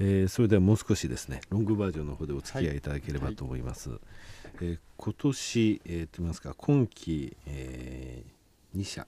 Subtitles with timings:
[0.00, 3.98] えー、それではもう少しですねロングバージョンの方でお付き合いいただければと思います、はい。
[3.98, 4.02] はい、
[4.60, 9.06] えー、今年、えー、と言いますか今期、えー、2社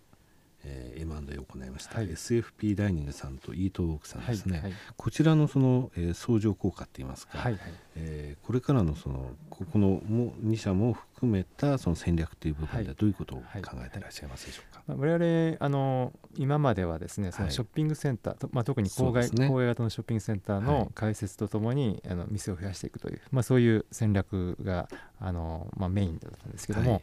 [0.64, 7.61] えー、M&A を行いました、はい、SFP ダイニングさんとイートウォークさんですね、はいはい、こちらのその、えー、相乗効果っていいますか、はいはい、
[7.96, 13.44] えー、これからのそのここのも2社も含めたその戦略という部分ではどういうことを考
[13.84, 14.98] えていらっしゃいますでしょうか、はい。
[14.98, 24.88] はい、我々あの今まではですねそのショッピングセンター、まあ、特に郊外,、ね、郊外型のショッピングセンターの開設とともに、あの店を増やしていくという、まあ、そういう戦略が
[25.18, 27.02] あの、まあ、メインだったんですけども、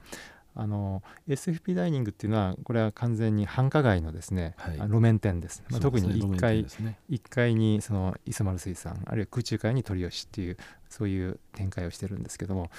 [0.59, 10.57] あの SFP ダイニングっていうのはこれは完全に繁華街のですね、はい、路面店です、まあ、特に1階、ね、1階にその磯丸水産あるいは空中階に鳥吉っていう
[10.89, 12.71] そういう展開をしてるんですけども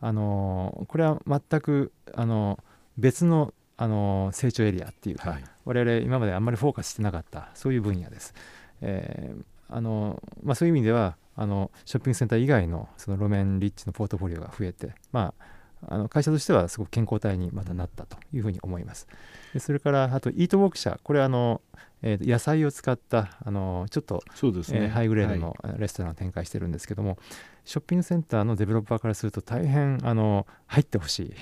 [0.00, 2.58] あのこれは全くあの
[2.98, 8.34] 別のあの成長エリアっていうか、はい、我々今まであんまりフォーカスしてなかったそういう分野です。
[8.82, 15.44] えーあのまあ、そういう意味ではあのショッピングセンター以外のその路面立地のポートフォリオが増えて、まあ、
[15.86, 19.06] あの会社としてはすごく健康体にまたなったというふうに思います。
[19.52, 21.62] でそれからあとイートウォーク社これはあの、
[22.02, 27.18] えー、野菜を使ったあのちょっと、ねえー、ハイグレードのレストランを展開してるんですけども、はい、
[27.64, 31.34] ショッピングセンターのデベロッパーからすると大変あの入ってほしい、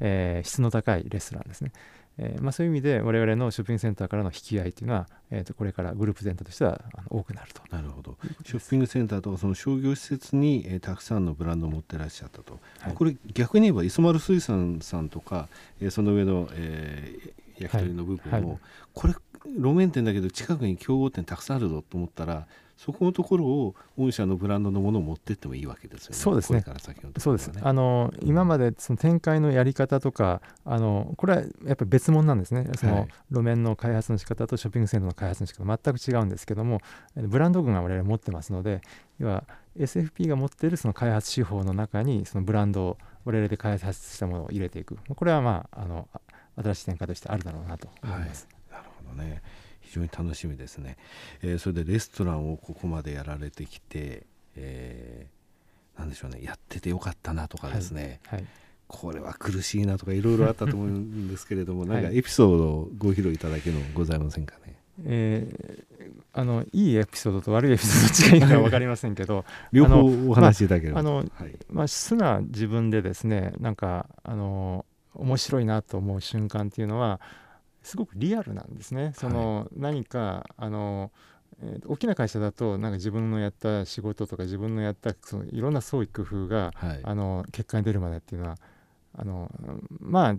[0.00, 1.72] えー、質の高いレストランですね。
[2.18, 7.62] えーまあ、そういう意味で我々のショッピングセンターからの引き合いというのは、えー、とこれからグループ全体としてはあの多くなると。
[7.70, 8.16] なるほど。
[8.44, 15.48] ショッピングセンターとかその商業施設に、えー、たくさんのブランドを持ってらっしゃったと、はい、これ逆に言えば磯丸水産さんとか、
[15.80, 18.42] えー、その上の、えー、焼き鳥の部分も、はい。
[18.44, 18.58] はい、
[18.94, 19.14] これ
[19.54, 26.16] 路面店だけど近くに競合店たくさんあるぞと思ったらそこのところを御社のブランドのものを持ってってもいいわけですよね。
[26.16, 26.62] そうですね。
[27.18, 27.50] そうです。
[27.62, 32.68] あの、今までその展開のやり方とかあのこれはやっぱり別物なんですね。
[32.76, 36.82] その、路面の開発の仕方とショッピングセンターの開発の仕方全く違うんですけども、
[37.14, 38.82] ブランド群が我々持ってますので、
[39.18, 39.44] 要は
[39.78, 44.98] SFP が持っているその開発手法の中にそのブランドを我々で開発したものを入れていく。
[45.14, 46.08] これはまああの
[46.56, 48.46] 新しい展開としてあるだろうなと思います。
[48.50, 48.55] はい、
[49.06, 49.42] なるほどね。
[49.86, 50.96] 非常に楽しみですね、
[51.42, 58.48] えー、それでレストランをここまでやられてきて、えー、なんでしょうねやっててよかったなとかですね、はい、はい、
[58.88, 64.76] これは苦しいなとかいろいろあったと思うんですけれども、 はい、なんかエピソードをご披露いただけるのございませんかね？
[65.04, 70.00] えー、あのいいエピソードと悪いエピソード違いか分かりませんけど 両方
[70.30, 77.20] お話しいただければ、まあ、あの、はい、まあ、素な自分でですねなんかあの面白いなと思う瞬間っていうのは
[77.86, 79.12] すごくリアルなんですね。
[79.16, 81.12] その、何かあの
[81.62, 88.56] えー、大きな会社だとなんか自分のやった仕事とか自分のやったそのいろんな創意工夫が、はい、あの結果に出るまでっていうのは
[89.16, 89.50] あの
[89.98, 90.36] まあ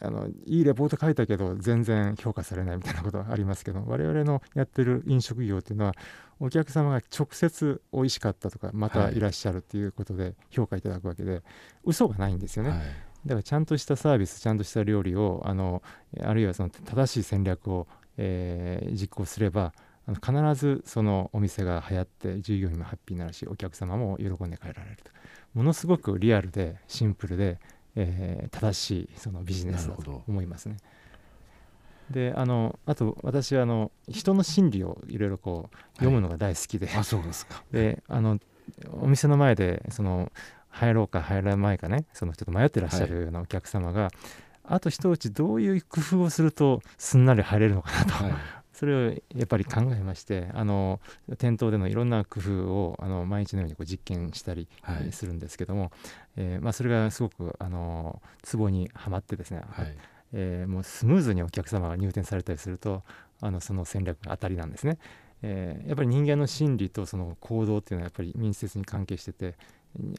[0.00, 5.94] あのいいレポート書いたけど全然評価されないみたいなことはありますけど我々のやってる飲食業っていうのは
[6.38, 11.42] お客様が直接美味しかったとかまたいらっしゃるっていうことで評価いただくわけで、はい、
[11.84, 12.70] 嘘がないんですよね。
[12.70, 15.82] はいだからちゃんとしたサービスちゃんとした料理をあの
[16.20, 19.74] あるいはその正しい戦略を、えー、実行すれば
[20.06, 25.10] あの必ずそのお店が流行って従業員もハッピーになるしお客様も喜んで帰られると。
[25.54, 27.58] ものすごくリアルでシンプルで、
[27.96, 30.78] えー、正しいそのビジネスだと思いますね。
[32.10, 37.62] であのあと私はあの人の心理をいろいろこう読むのが大好きで、はい、あそうですか。
[37.70, 38.38] であの
[38.92, 40.32] お店の前でその
[40.68, 44.10] 入ろうか入らないかねそのちょっと迷ってらっしゃるようなお客様が、はい、
[44.64, 48.32] あと一口どういう工夫をするとすんなり入れるのかなと、はい、
[48.78, 51.00] それをやっぱり考えましてあの
[51.36, 54.68] 店頭でのいろんな工夫をあの毎日のようにこう実験したり
[55.10, 55.90] するんですけども、はい、
[56.36, 59.96] えー、まあ、それがすごくあのツボにはまってですね、はい、
[60.32, 63.02] えー、もうスムーズにお客様が入店されたりすると
[63.40, 64.98] あのその戦略が当たりなんですね。
[65.42, 69.54] えー、やっぱり人間の心理とその行動っていうのはやっぱり密接に関係してて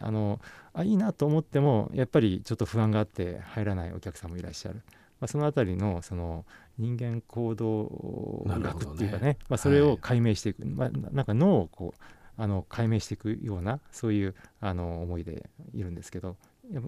[0.02, 0.40] あの
[0.74, 4.82] あいいなと思ってもやっぱりちょっと不安があって入らないお客さんもいらっしゃる、
[5.20, 6.46] まあ、その辺りのその
[6.78, 12.02] 人間行動学っていうかね、ね、まあ、それを解明していく、はい、まあ、なんか脳をこう
[12.42, 16.38] あの解明していくようなそういうあの思いでいるんですけど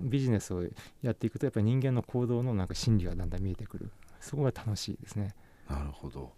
[0.04, 0.64] ビジネスを
[1.02, 3.92] やっていくとやっぱり人間の行動のなんか心理がだんだん見えてくる。
[4.20, 5.34] そこが楽しいですね。
[5.68, 6.32] なるほど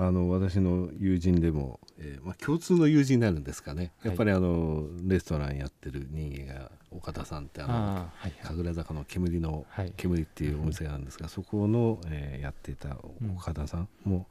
[0.00, 9.66] あの私の友人でも、えーまあ、共通の友人になるんですかね、やっぱりあのレストランやってる人間が岡田さんってあのはい神楽坂の煙の、
[9.96, 12.96] 煙っていうお店があるんですが、そこの、えー、やっていた
[13.36, 14.28] 岡田さんも、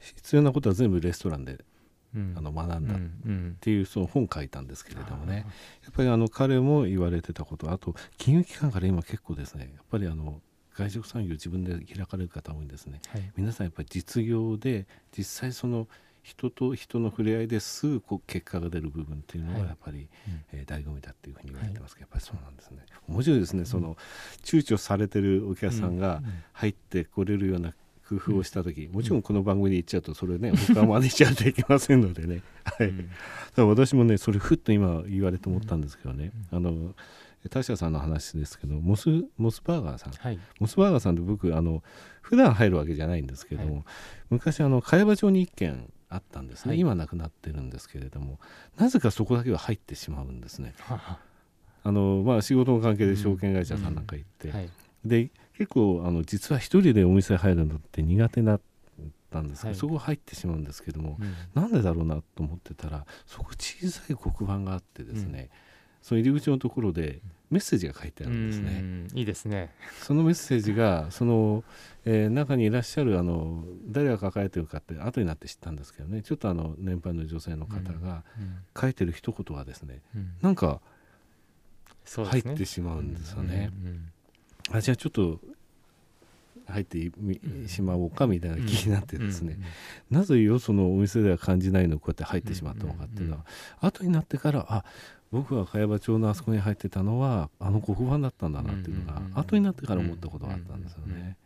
[0.00, 1.60] 必要なことは全部レストランで、
[2.16, 2.98] うん、あの学んだっ
[3.60, 5.46] ていうその本書いたんですけれどもね、
[5.84, 9.70] やっぱりあの彼も言われてたことあと金融機関から今結構ですね。
[9.76, 10.40] やっぱりあの
[10.76, 14.86] 外食産業自分で開かれる方多いんですね、はい、皆さんやっぱり実業で
[15.16, 15.88] 実際その
[16.24, 20.08] 人と人の触れ合いですぐこう結果が出る部分っていうのがやっぱり、はい、
[20.52, 22.78] えー、醍醐味だっていうふうに言われてますけど、やっぱりそうなんですね。
[23.08, 23.98] 面白いですね、その
[24.42, 26.22] 躊躇されてるお客さんが
[26.54, 27.74] 入ってこれるような
[28.08, 32.92] 工夫をした時、もちろんこの番組で言っちゃうとそれね他は真似しちゃうといけませんのでね、はい、
[33.62, 36.94] 私もねそれふっと今言われて思ったんですけどね、あの
[37.48, 41.82] 田代さんの話ですけどモスモスバーガーさん、はい、モスバーガーさんって僕あの
[42.22, 43.84] 普段入るわけじゃないんですけども、はい、
[44.30, 48.38] 昔あの茅場町に1軒あったんですね、はい、今なくなってるんですけれども
[48.78, 50.74] なぜかそこだけは入ってしまうんですね。
[51.86, 54.56] あのまあ、仕事の関係で証券会社さんなんか行って、うん。
[54.56, 54.68] うん、
[55.04, 58.60] で結構あの実は一人でお店入るのって苦手だっ
[59.30, 67.20] たんですけど、はい、そこ入ってしまうんですけども、うん、なんでだろうなと思ってたらそこ小さい黒板があってですね、うんその入り口のところで
[67.50, 69.08] メッセージが書いてあるんですね。
[69.14, 69.70] いいですね。
[70.02, 71.64] そのメッセージがその、
[72.04, 76.20] えー、中にいらっしゃるあの誰が書かれてるかって後になって知ったんですけどね。
[76.20, 78.22] ちょっとあの年配の女性の方が
[78.78, 80.82] 書いてる一言はですね、うん、なんか
[82.04, 83.70] 入ってしまうんですよね。
[84.72, 85.40] あじゃあちょっと
[86.66, 87.10] 入って
[87.66, 89.58] しまおうかみたいな気になってですね、
[90.10, 93.46] なぜよそのお店では感じないのこうやって入ってしまったのかっていうのは、
[93.80, 94.84] 後になってからあ
[95.34, 101.36] 僕が茅場町のあそこに入ってたのはあの黒板だったんだなっていうのが後になってから思ったことがあったんですよね。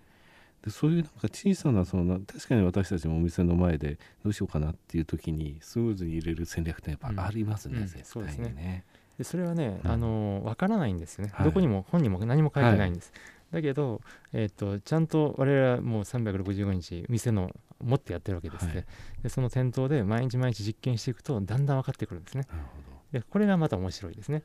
[0.63, 8.85] でそういうなんか小さなその確かに私たちもお店の前でどうしようかなっていう時にスムーズに入れる戦略ってやっぱありますね、うん、絶対にね。
[9.17, 13.13] でそれはね、うん、あの分からないんですよね、はい、どこにも本にも何も書いてないんです。
[13.51, 14.03] はい、だけど、
[14.35, 17.51] えーと、ちゃんと我々はもう365日店の
[17.83, 18.85] 持ってやってるわけですね、はい、
[19.23, 22.47] でその店頭で毎日毎日実験していくとだんだん分かってくるんですね。
[23.13, 24.43] でこれがまた面白いですね。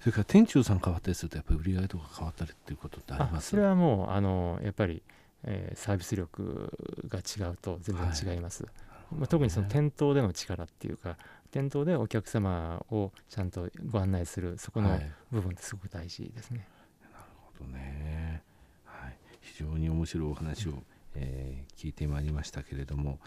[0.00, 3.50] それから店長さん変わったりするとやっぱり売り上げとか変わったりっていうことってあります？
[3.50, 5.02] それはもうあのやっぱり、
[5.44, 6.72] えー、サービス力
[7.08, 8.62] が違うと全然違います。
[8.62, 8.70] は
[9.12, 11.16] い、まあ、特にその店頭での力っていうか
[11.50, 15.00] 店頭でお客様をちゃんとご案内するそこの
[15.30, 16.66] 部分ってすごく大事ですね。
[17.02, 17.24] はい、なる
[17.58, 18.42] ほどね、
[18.84, 20.74] はい、非常に面白いお話を、
[21.16, 23.18] えー、聞いてまいりましたけれども。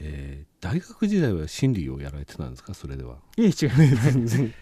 [0.00, 2.74] えー、大学時代は心理をやられてたんですか？
[2.74, 3.18] それでは。
[3.36, 3.52] いえ違う。
[3.96, 4.54] 全然。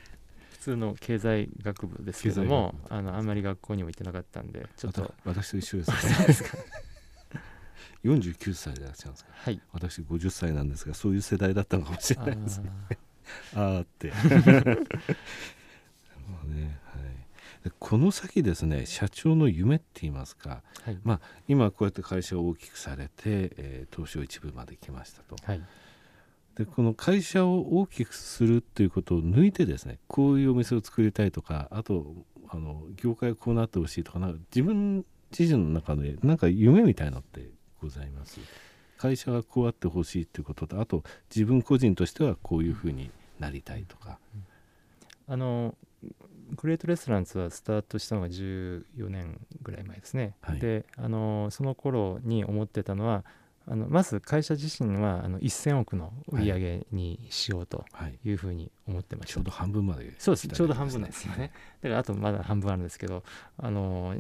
[0.52, 5.14] 普通の経済学部ですけどもあのあんまり学校にも行ってなかったんでちょっと。
[5.24, 5.84] 私と一緒で
[6.32, 6.42] す。
[6.42, 6.58] か。
[8.04, 12.70] 49歳でいらっしゃるんですか、はい、私50歳なんですがそういう世代だったのかもしれないですね。
[13.54, 14.08] あ あって。
[14.10, 14.14] ね
[17.78, 23.10] この先ですね社長の夢って言いますか、はい、まあ、今こうやって会社を大きくされて、
[23.56, 25.36] えー、東証一部まで来ましたと。
[25.44, 25.62] はい。
[26.56, 32.14] でこの会社を大きくするっていうことを抜いてですねこういうお店を作りたいとかあと
[32.48, 35.04] あの業界こうなってほしいとかなんか自分
[35.38, 37.50] 自身の中でなんか夢みたいのって
[37.82, 38.40] ございます？
[38.96, 44.18] 会社がこうあってほしいっていうこととあと自分個人としてはこういうふうになりたいとか。
[45.28, 45.74] あの
[46.56, 53.25] クリエイトレストランズはスタートしたのが14年ぐらい前ですね、はい、であのその頃に思ってたのは
[53.69, 57.84] あのまず会社自身はあの1000億の売り上げにしようと
[58.25, 58.31] い。
[58.31, 61.50] うふうに思ってました、はいはい、ちょうど半分まで、そうですちょうど半分なんですよね。
[61.82, 63.25] だからあとまだ半分あるんですけど
[63.58, 64.14] あの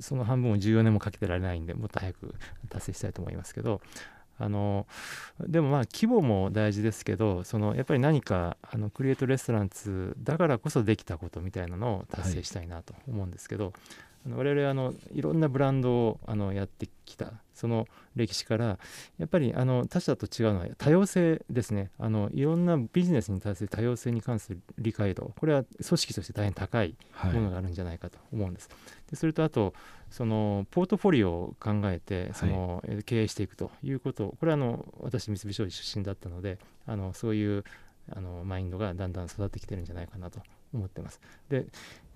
[0.00, 2.34] その半分を14年もかけてられないんでもっと早く
[2.68, 3.80] 達成したいと思いますけど
[4.38, 4.86] あの
[5.40, 13.72] でもまあ規模も大事ですけどそのやっぱり何かあのクリエイトレストランツだからこそできたことみたいなのを達成したいなと思うんですけど、はい、
[14.26, 18.78] あの我々あのいろんなブランドをあのやってきたその歴史から
[19.18, 26.94] やっぱりあの他社と違うのは多様性ですねあのいろんなビジネスに対する多様性に関する理解度これは組織として大変高い
[27.32, 28.68] ものがあるんじゃないかと思うんです。
[28.68, 28.76] は
[29.08, 29.74] い、でそれとあと
[30.08, 37.64] そのポートフォリオを考えてその、はい、経営していくということこれはあの私三菱商事出身だったのであのそういう
[38.10, 40.40] あのマインドがだんだん育ってきてるんじゃないかなと
[40.72, 41.20] 思ってます。
[41.48, 41.66] で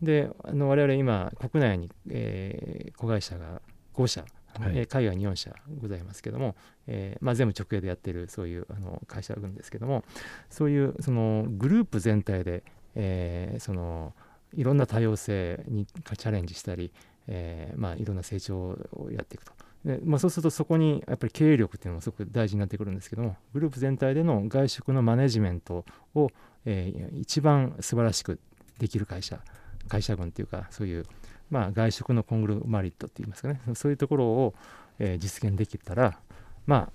[0.00, 3.60] であの我々今国内に、えー、子会社が
[3.94, 4.24] 5社
[4.60, 6.54] はい、海外に4社ございますけども、
[6.86, 10.04] えーまあ、全部直営でやってるそういうあの会社があるんですけども
[10.50, 12.62] そういうそのグループ全体で、
[12.94, 14.12] えー、その
[14.54, 16.92] いろんな多様性にチャレンジしたり、
[17.26, 19.52] えまあ、いろんな成長をやっていくと。
[19.84, 26.30] でまあ、そうするとそこにやっぱり経営力っていうのもすごく大事になってくるんですけどもグループ全体での外食のマネジメントを、
[26.64, 28.38] えー、一番素晴らしく
[28.78, 29.40] できる会社
[29.88, 31.04] 会社群っていうかそういう
[31.52, 34.54] まあ、外食のコングルマリットっていいますかねそういうところを、
[34.98, 36.18] えー、実現できたら
[36.66, 36.92] まあ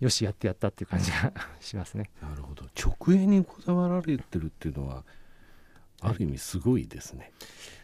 [0.00, 1.30] よしやってやったっていう感じが
[1.60, 2.10] しますね。
[2.20, 5.04] なるほど直営にこだわられてるっていうのは
[6.02, 7.32] ある意味すごいですね。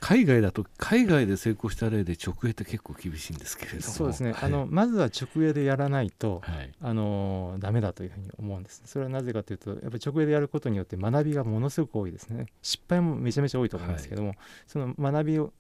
[0.01, 3.83] 海外だと海外で成功した例で直営って結構厳しいんですけれども。
[3.83, 12.47] そうですね、はい、あのまずは直営でやらないと、はい、あのダメだというふうに思うんですそれはなぜかというとやっぱり直営でやることによって学びがものすごく多いですね。
[12.63, 15.53] 失敗もめちゃめちゃ多いと思うんですけども、はい、その学びを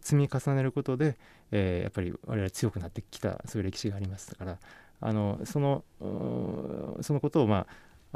[0.00, 1.16] 積み重ねることで、
[1.52, 4.58] えー、やっぱり我々強くなってきたそういう歴史がありますから
[5.00, 5.84] あのその
[7.00, 7.66] そのことをまあ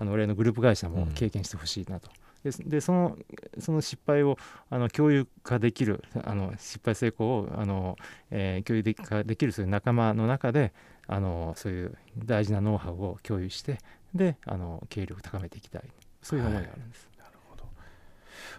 [0.01, 2.11] あの我々のグループ会社も経験してほしいなと。
[2.11, 3.17] うんでその
[3.59, 4.37] その失敗を
[4.71, 7.97] あの共有化できるあの失敗成功をあの、
[8.31, 10.73] えー、共有で化できるそういう仲間の中で
[11.07, 13.79] あのそういう大事なノウハウを共有して
[14.15, 15.83] であの経営力を高めていきたい
[16.23, 17.09] そういう思いがあるんです。
[17.17, 17.65] はい、なるほど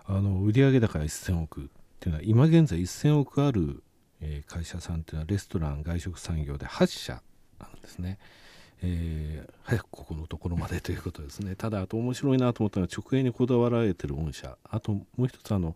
[0.06, 1.68] あの売上高1000億っ
[2.00, 3.84] ていうのは今現在1000億ある、
[4.48, 7.22] 会社さんっていうのはレストラン外食産業で8社
[7.60, 8.20] なんですね。
[8.82, 11.56] えー、早くここのところまでということですね。
[11.56, 14.58] ただあと面白いなと思ったのは直営にこだわられてる御社。
[14.64, 15.76] あともう一つあの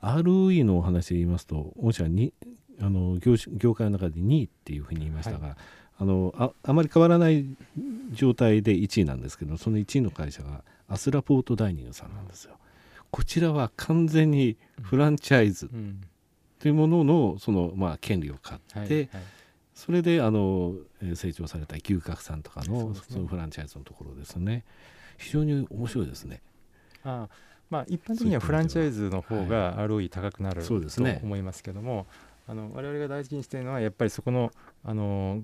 [0.00, 2.32] ROE のお話で言いますと御社に
[2.80, 5.56] あの業業界の中で2位っていうふうに言いましたが、はい、
[5.98, 7.44] あのああまり変わらない
[8.12, 12.56] 状態で1位なんですけどその1位の会社がアスラポートダイニングさんなんですよ。
[13.10, 15.70] こちらは完全にフランチャイズ
[16.58, 19.08] というもののその、まあ、権利を買って、はいはい
[19.76, 20.74] それであの
[21.14, 24.64] 成長された牛角さんとかのそのフランチャイズのところですね。
[25.18, 26.40] 非常に面白いですね。
[27.04, 27.28] あ
[27.68, 30.74] まあ、一般的にはフランチャイズの方が ROE 高くなる、はい、と
[31.22, 32.06] 思いますけども、
[32.48, 34.50] あの我々が大事にしているのはやっぱりそこの
[34.82, 35.42] あの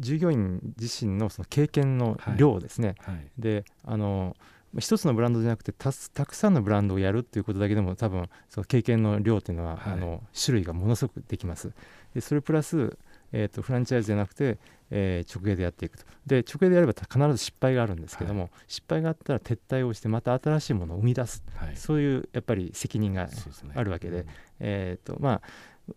[0.00, 2.96] 従業員自身のその経験の量ですね。
[2.98, 3.14] はい。
[3.14, 4.36] はい、であの
[4.78, 5.92] 一つのブランドじゃなくてた
[6.26, 11.72] くさんのブランドをやるっていうことだけでも多分その経験の量っていうのは、あの種類がものすごくできます。
[12.14, 12.96] でそれプラス
[13.32, 14.58] えーと、フランチャイズじゃなくて、
[14.90, 16.04] えー、直営でやっていくと。
[16.26, 23.28] で直営でやれば必ず失敗があるんですけども、はい、失敗があったら撤退をしてまた新しいものを生み出す、はい、そういうやっぱり責任が
[23.74, 24.28] あるわけで、ねうん、
[24.60, 25.42] えーとまあ、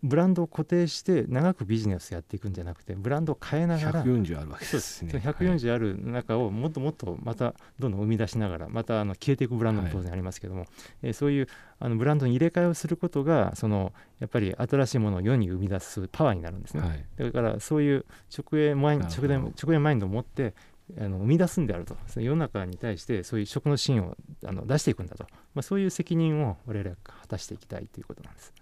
[0.02, 5.12] ブランドを固定して長くビジネスやっていくんじゃなくてブランドを変えながら140あるわけですね。
[5.12, 10.68] 140ある中をもっともっとまたどんどん生み出しながらまたあの消えていくブランドも当然ありますけども、はい、
[11.02, 11.48] えー、そういう
[11.78, 20.54] あのブランドに入れ替えをすることがそのやっぱり新しいものを世に生み出すパワーになるんですね、はい、だからそういう直営マイン直営直営マインドを持って
[20.98, 21.96] あの生み出すんであると。
[22.16, 28.54] 世の中に対してそういう食のシーンをあの出していくんだと、まあ、そういう責任を我々は果たしていきたいということなんです。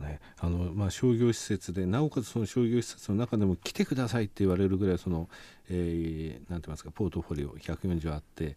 [0.00, 5.28] ねあの、まあ、商業施設でなおかつその商業施設の中でも来てくださいって言われるぐらいその、
[5.68, 8.56] えー、なんて言いますかポートフォリオ140あって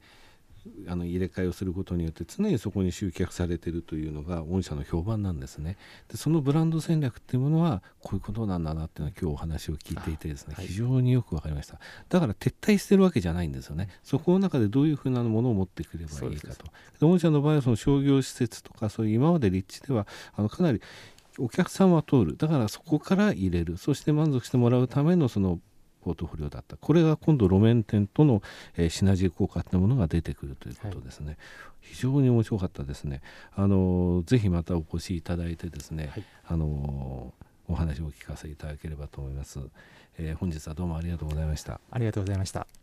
[0.87, 5.77] あの入れ替えをすることによって常にそこに集客されているというのが御社の評判なんですね。
[6.07, 11.79] でそのブランド戦略っていうものはこういうことなんだなっていうのは今日お話を聞いていてですね、はい、非常によく分かりました。
[12.07, 13.89] だから撤退してるわけじゃないんですよね。
[14.03, 16.65] そこの中でどういうふうなものを持ってくればいいかと。
[17.05, 20.81] 御社の場合はその商業施設とかそういう今まで立地ではあのかなり
[21.39, 22.37] お客さんは通る。
[22.37, 23.77] だからそこから入れる。
[23.77, 25.59] そして満足してもらうためのその
[26.03, 26.77] ポートフォリオだった。
[26.77, 28.41] これが今度路面店との、
[28.75, 31.37] えー、シナジー効果というものが出てくるということですね、はい、
[31.81, 33.21] 非常に面白かったですね。
[33.55, 37.33] あのぜひまたお越しいただいてですね、はい、あの
[37.67, 39.59] お話をお聞かせいただければと思います、
[40.17, 41.79] えー、本日はどうもありがとうございました。
[41.89, 42.82] ありがとうございました